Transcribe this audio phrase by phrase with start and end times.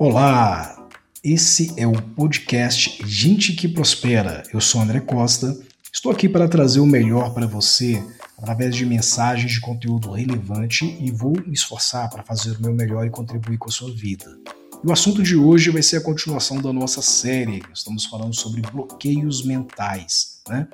[0.00, 0.88] Olá,
[1.24, 4.44] esse é o podcast Gente que Prospera.
[4.54, 5.58] Eu sou André Costa.
[5.92, 8.00] Estou aqui para trazer o melhor para você
[8.40, 13.04] através de mensagens de conteúdo relevante e vou me esforçar para fazer o meu melhor
[13.08, 14.38] e contribuir com a sua vida.
[14.84, 17.60] E o assunto de hoje vai ser a continuação da nossa série.
[17.74, 20.38] Estamos falando sobre bloqueios mentais.
[20.48, 20.68] Né?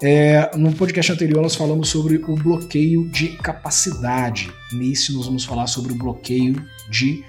[0.00, 4.50] É, no podcast anterior nós falamos sobre o bloqueio de capacidade.
[4.72, 6.54] Nesse nós vamos falar sobre o bloqueio
[6.88, 7.22] de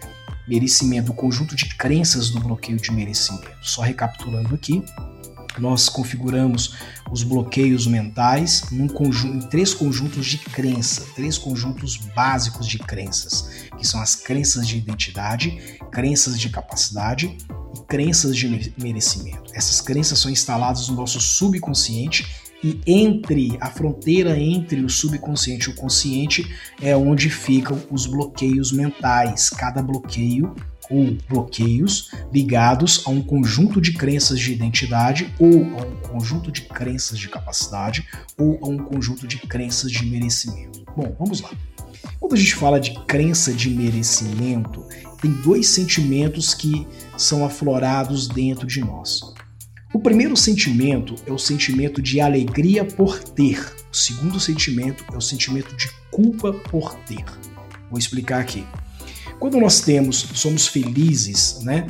[0.49, 3.51] merecimento, o conjunto de crenças do bloqueio de merecimento.
[3.61, 4.83] Só recapitulando aqui,
[5.57, 6.75] nós configuramos
[7.11, 13.67] os bloqueios mentais num conjunto, em três conjuntos de crença, três conjuntos básicos de crenças,
[13.77, 17.37] que são as crenças de identidade, crenças de capacidade
[17.75, 19.51] e crenças de merecimento.
[19.53, 22.27] Essas crenças são instaladas no nosso subconsciente
[22.63, 26.47] e entre a fronteira entre o subconsciente e o consciente
[26.81, 29.49] é onde ficam os bloqueios mentais.
[29.49, 30.53] Cada bloqueio
[30.89, 36.61] ou bloqueios ligados a um conjunto de crenças de identidade ou a um conjunto de
[36.61, 40.83] crenças de capacidade ou a um conjunto de crenças de merecimento.
[40.97, 41.51] Bom, vamos lá.
[42.19, 44.83] Quando a gente fala de crença de merecimento,
[45.21, 46.87] tem dois sentimentos que
[47.17, 49.33] são aflorados dentro de nós.
[49.91, 53.59] O primeiro sentimento é o sentimento de alegria por ter.
[53.91, 57.25] O segundo sentimento é o sentimento de culpa por ter.
[57.89, 58.63] Vou explicar aqui.
[59.39, 61.87] Quando nós temos, somos felizes, né?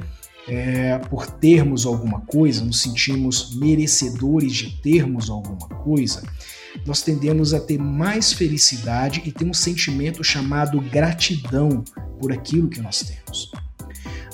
[0.48, 6.24] É, por termos alguma coisa, nos sentimos merecedores de termos alguma coisa,
[6.86, 11.84] nós tendemos a ter mais felicidade e ter um sentimento chamado gratidão
[12.18, 13.52] por aquilo que nós temos.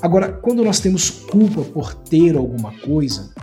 [0.02, 3.34] Agora, quando nós temos culpa por ter alguma coisa,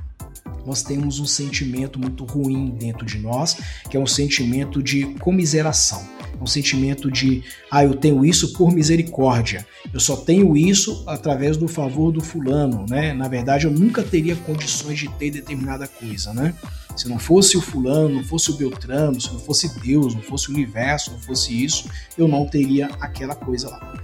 [0.66, 3.56] nós temos um sentimento muito ruim dentro de nós,
[3.90, 6.06] que é um sentimento de comiseração
[6.42, 11.68] um sentimento de, ah, eu tenho isso por misericórdia, eu só tenho isso através do
[11.68, 13.12] favor do fulano, né?
[13.12, 16.54] Na verdade, eu nunca teria condições de ter determinada coisa, né?
[16.96, 20.50] Se não fosse o fulano, não fosse o Beltrano, se não fosse Deus, não fosse
[20.50, 21.88] o universo, não fosse isso,
[22.18, 23.94] eu não teria aquela coisa lá.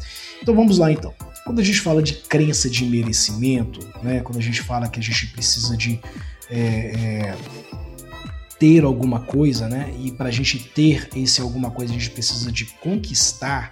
[0.41, 1.13] Então vamos lá então.
[1.45, 4.21] Quando a gente fala de crença de merecimento, né?
[4.21, 6.01] Quando a gente fala que a gente precisa de
[6.51, 7.37] é, é,
[8.59, 9.95] ter alguma coisa, né?
[9.99, 13.71] E para a gente ter esse alguma coisa, a gente precisa de conquistar.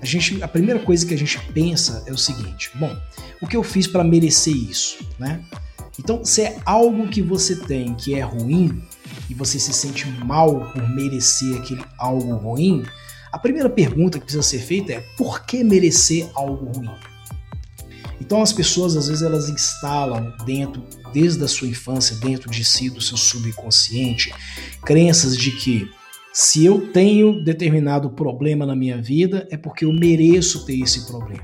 [0.00, 2.96] A gente, a primeira coisa que a gente pensa é o seguinte: bom,
[3.40, 5.42] o que eu fiz para merecer isso, né?
[5.98, 8.80] Então, se é algo que você tem que é ruim
[9.28, 12.84] e você se sente mal por merecer aquele algo ruim,
[13.32, 16.90] a primeira pergunta que precisa ser feita é: por que merecer algo ruim?
[18.28, 20.84] Então as pessoas às vezes elas instalam dentro,
[21.14, 24.30] desde a sua infância, dentro de si, do seu subconsciente,
[24.84, 25.88] crenças de que
[26.30, 31.42] se eu tenho determinado problema na minha vida é porque eu mereço ter esse problema.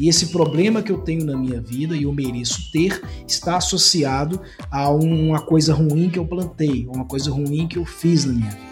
[0.00, 4.40] E esse problema que eu tenho na minha vida e eu mereço ter está associado
[4.70, 8.50] a uma coisa ruim que eu plantei, uma coisa ruim que eu fiz na minha
[8.52, 8.71] vida.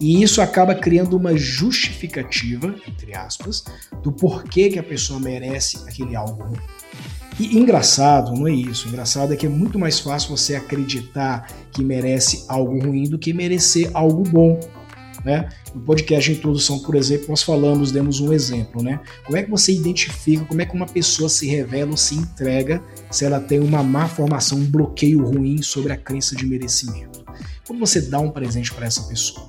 [0.00, 3.64] E isso acaba criando uma justificativa, entre aspas,
[4.02, 6.58] do porquê que a pessoa merece aquele algo ruim.
[7.38, 8.88] E engraçado não é isso.
[8.88, 13.32] Engraçado é que é muito mais fácil você acreditar que merece algo ruim do que
[13.32, 14.58] merecer algo bom.
[15.24, 15.48] Né?
[15.74, 19.00] No podcast de introdução, por exemplo, nós falamos, demos um exemplo, né?
[19.24, 22.80] Como é que você identifica, como é que uma pessoa se revela ou se entrega
[23.10, 27.24] se ela tem uma má formação, um bloqueio ruim sobre a crença de merecimento?
[27.66, 29.48] Quando você dá um presente para essa pessoa,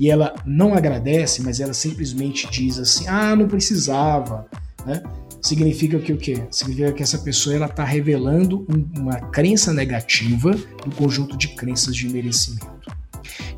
[0.00, 4.48] e ela não agradece, mas ela simplesmente diz assim: "Ah, não precisava",
[4.86, 5.02] né?
[5.42, 6.42] Significa que o quê?
[6.50, 8.66] Significa que essa pessoa ela está revelando
[8.96, 10.50] uma crença negativa
[10.84, 12.90] no conjunto de crenças de merecimento.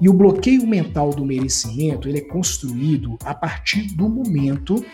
[0.00, 4.84] E o bloqueio mental do merecimento ele é construído a partir do momento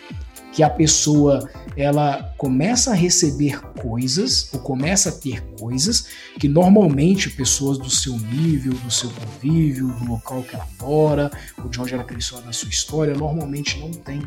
[0.51, 6.07] que a pessoa ela começa a receber coisas ou começa a ter coisas
[6.39, 11.69] que normalmente pessoas do seu nível, do seu convívio, do local que ela mora, ou
[11.69, 14.21] de onde ela cresceu na sua história, normalmente não tem.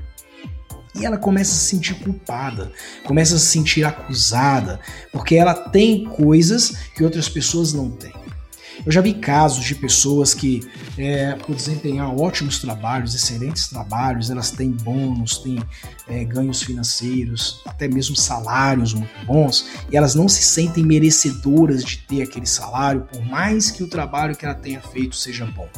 [0.95, 2.71] E ela começa a se sentir culpada,
[3.05, 4.79] começa a se sentir acusada,
[5.11, 8.22] porque ela tem coisas que outras pessoas não têm.
[8.85, 10.61] Eu já vi casos de pessoas que,
[10.99, 15.63] é, por desempenhar ótimos trabalhos, excelentes trabalhos, elas têm bônus, têm
[16.09, 21.99] é, ganhos financeiros, até mesmo salários muito bons, e elas não se sentem merecedoras de
[21.99, 25.69] ter aquele salário, por mais que o trabalho que ela tenha feito seja bom.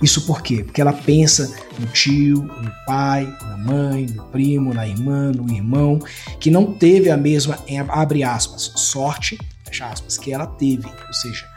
[0.00, 0.62] Isso por quê?
[0.64, 5.98] Porque ela pensa no tio, no pai, na mãe, no primo, na irmã, no irmão,
[6.38, 10.86] que não teve a mesma, abre aspas, sorte, fecha aspas, que ela teve.
[10.86, 11.49] Ou seja,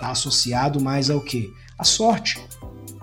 [0.00, 1.52] Está associado mais ao que?
[1.78, 2.42] A sorte.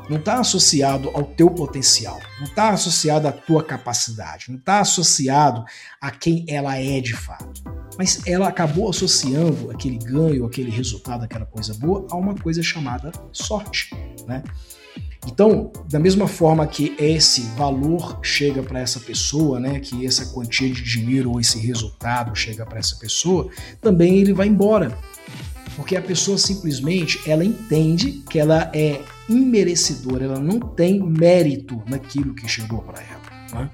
[0.09, 5.63] não está associado ao teu potencial, não está associado à tua capacidade, não está associado
[6.01, 7.61] a quem ela é de fato.
[7.99, 13.11] Mas ela acabou associando aquele ganho, aquele resultado, aquela coisa boa, a uma coisa chamada
[13.31, 13.93] sorte.
[14.25, 14.43] Né?
[15.27, 20.71] Então, da mesma forma que esse valor chega para essa pessoa, né, que essa quantia
[20.73, 23.51] de dinheiro ou esse resultado chega para essa pessoa,
[23.81, 24.97] também ele vai embora.
[25.77, 32.33] Porque a pessoa simplesmente ela entende que ela é imerecedora, ela não tem mérito naquilo
[32.33, 33.61] que chegou para ela.
[33.61, 33.69] Né?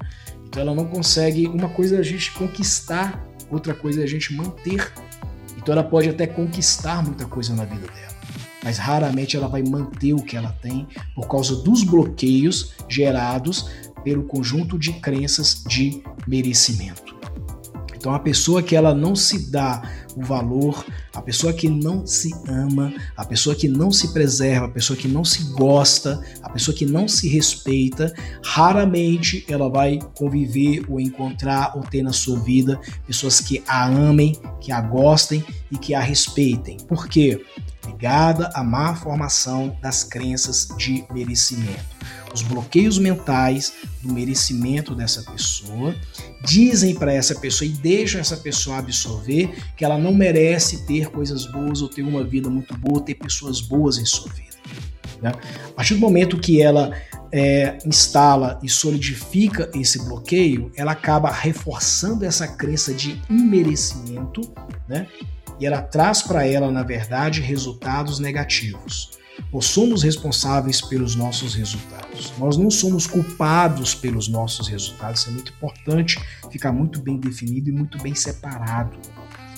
[0.45, 1.47] Então ela não consegue.
[1.47, 4.91] Uma coisa é a gente conquistar, outra coisa é a gente manter.
[5.57, 8.13] Então ela pode até conquistar muita coisa na vida dela
[8.63, 13.69] mas raramente ela vai manter o que ela tem por causa dos bloqueios gerados
[14.03, 17.12] pelo conjunto de crenças de merecimento.
[18.03, 19.81] Então a pessoa que ela não se dá
[20.13, 20.85] o valor,
[21.15, 25.07] a pessoa que não se ama, a pessoa que não se preserva, a pessoa que
[25.07, 28.13] não se gosta, a pessoa que não se respeita,
[28.43, 32.77] raramente ela vai conviver ou encontrar ou ter na sua vida
[33.07, 35.41] pessoas que a amem, que a gostem
[35.71, 36.75] e que a respeitem.
[36.89, 37.41] Por quê?
[37.87, 41.92] Ligada à má formação das crenças de merecimento
[42.33, 45.95] os bloqueios mentais do merecimento dessa pessoa,
[46.43, 51.45] dizem para essa pessoa e deixam essa pessoa absorver que ela não merece ter coisas
[51.45, 54.57] boas ou ter uma vida muito boa, ter pessoas boas em sua vida.
[55.21, 55.31] Né?
[55.67, 56.91] A partir do momento que ela
[57.31, 64.41] é, instala e solidifica esse bloqueio, ela acaba reforçando essa crença de imerecimento,
[64.87, 65.07] né?
[65.59, 69.11] E ela traz para ela, na verdade, resultados negativos.
[69.51, 72.33] Nós somos responsáveis pelos nossos resultados.
[72.37, 75.21] Nós não somos culpados pelos nossos resultados.
[75.21, 76.19] Isso é muito importante
[76.51, 78.97] ficar muito bem definido e muito bem separado.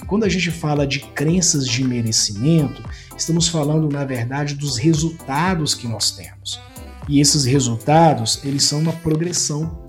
[0.07, 2.83] Quando a gente fala de crenças de merecimento,
[3.18, 6.60] estamos falando, na verdade, dos resultados que nós temos.
[7.07, 9.83] E esses resultados, eles são uma progressão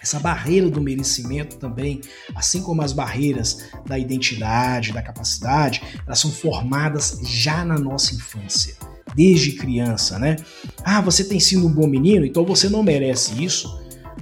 [0.00, 2.00] essa barreira do merecimento também,
[2.34, 8.76] assim como as barreiras da identidade, da capacidade, elas são formadas já na nossa infância
[9.18, 10.36] desde criança, né?
[10.84, 13.76] Ah, você tem sido um bom menino, então você não merece isso.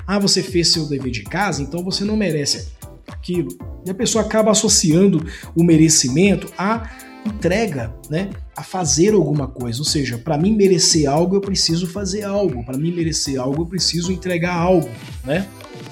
[0.06, 2.68] Ah, você fez seu dever de casa, então você não merece
[3.06, 3.50] aquilo.
[3.84, 5.22] E a pessoa acaba associando
[5.54, 6.90] o merecimento à
[7.26, 8.30] entrega, né?
[8.56, 9.80] A fazer alguma coisa.
[9.80, 12.64] Ou seja, para mim merecer algo, eu preciso fazer algo.
[12.64, 14.88] Para mim merecer algo, eu preciso entregar algo,
[15.24, 15.46] né?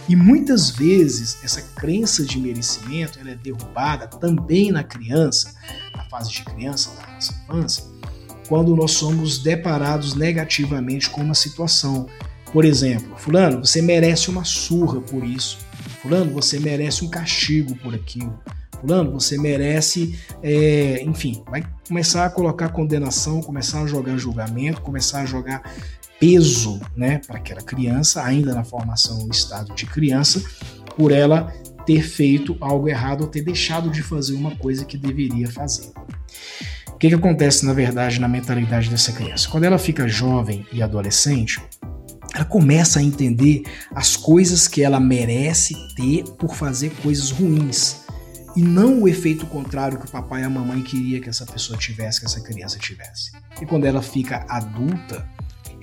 [0.08, 5.54] E muitas vezes essa crença de merecimento ela é derrubada também na criança,
[5.94, 7.84] na fase de criança, na nossa infância,
[8.48, 12.06] quando nós somos deparados negativamente com uma situação.
[12.52, 15.58] Por exemplo, Fulano, você merece uma surra por isso.
[16.00, 18.38] Fulano, você merece um castigo por aquilo.
[18.80, 25.22] Fulano, você merece, é, enfim, vai começar a colocar condenação, começar a jogar julgamento, começar
[25.22, 25.62] a jogar
[26.20, 30.42] peso, né, para aquela criança, ainda na formação no estado de criança,
[30.96, 31.52] por ela
[31.84, 35.90] ter feito algo errado ou ter deixado de fazer uma coisa que deveria fazer.
[36.94, 39.48] O que, que acontece, na verdade, na mentalidade dessa criança?
[39.48, 41.60] Quando ela fica jovem e adolescente,
[42.32, 48.04] ela começa a entender as coisas que ela merece ter por fazer coisas ruins.
[48.56, 51.76] E não o efeito contrário que o papai e a mamãe queria que essa pessoa
[51.76, 53.32] tivesse, que essa criança tivesse.
[53.60, 55.28] E quando ela fica adulta,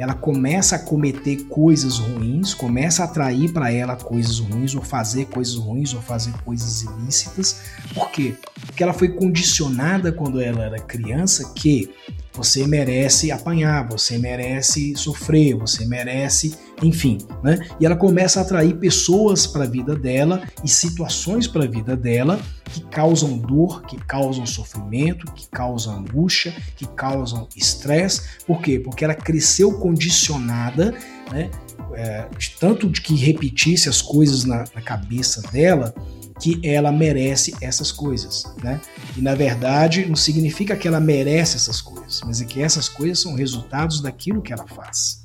[0.01, 5.25] ela começa a cometer coisas ruins, começa a atrair para ela coisas ruins, ou fazer
[5.25, 7.61] coisas ruins, ou fazer coisas ilícitas.
[7.93, 8.33] Por quê?
[8.65, 11.91] Porque ela foi condicionada quando ela era criança que
[12.33, 17.59] você merece apanhar, você merece sofrer, você merece, enfim, né?
[17.79, 21.95] E ela começa a atrair pessoas para a vida dela e situações para a vida
[21.95, 28.21] dela que causam dor, que causam sofrimento, que causam angústia, que causam estresse.
[28.45, 28.79] Por quê?
[28.79, 30.93] Porque ela cresceu condicionada,
[31.31, 31.51] né?
[31.93, 35.93] É, de tanto de que repetisse as coisas na, na cabeça dela,
[36.39, 38.79] que ela merece essas coisas, né?
[39.15, 43.19] E na verdade não significa que ela merece essas coisas, mas é que essas coisas
[43.19, 45.20] são resultados daquilo que ela faz.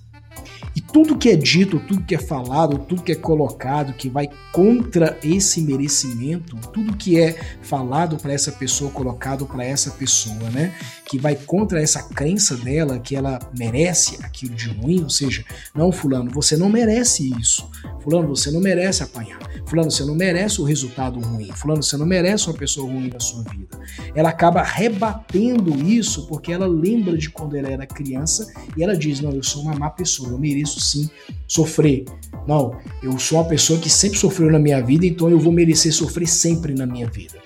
[0.77, 4.29] E tudo que é dito, tudo que é falado, tudo que é colocado que vai
[4.53, 10.75] contra esse merecimento, tudo que é falado para essa pessoa, colocado para essa pessoa, né?
[11.09, 15.45] Que vai contra essa crença dela que ela merece aquilo de ruim, ou seja,
[15.75, 17.71] não, Fulano, você não merece isso.
[18.03, 19.39] Fulano, você não merece apanhar.
[19.67, 21.51] Fulano, você não merece o resultado ruim.
[21.53, 23.79] Fulano, você não merece uma pessoa ruim na sua vida.
[24.15, 29.21] Ela acaba rebatendo isso porque ela lembra de quando ela era criança e ela diz:
[29.21, 31.09] Não, eu sou uma má pessoa, eu mereço sim
[31.47, 32.05] sofrer.
[32.47, 35.93] Não, eu sou uma pessoa que sempre sofreu na minha vida, então eu vou merecer
[35.93, 37.39] sofrer sempre na minha vida.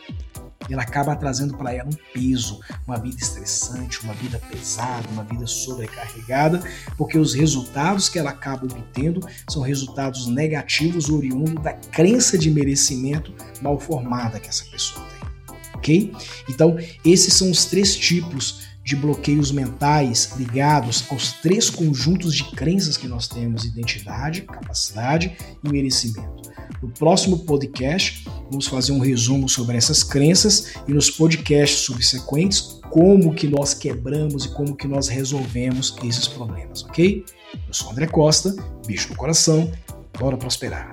[0.72, 5.46] Ela acaba trazendo para ela um peso, uma vida estressante, uma vida pesada, uma vida
[5.46, 6.62] sobrecarregada,
[6.96, 13.34] porque os resultados que ela acaba obtendo são resultados negativos oriundos da crença de merecimento
[13.60, 15.20] mal formada que essa pessoa tem.
[15.74, 16.12] Ok?
[16.48, 22.96] Então, esses são os três tipos de bloqueios mentais ligados aos três conjuntos de crenças
[22.96, 26.50] que nós temos: identidade, capacidade e merecimento.
[26.82, 33.32] No próximo podcast, vamos fazer um resumo sobre essas crenças e nos podcasts subsequentes como
[33.32, 37.24] que nós quebramos e como que nós resolvemos esses problemas, ok?
[37.68, 38.54] Eu sou André Costa,
[38.86, 39.70] bicho do coração,
[40.18, 40.90] bora prosperar.